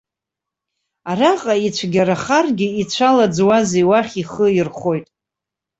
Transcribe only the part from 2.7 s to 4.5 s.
ицәалаӡуазеи, уахь ихы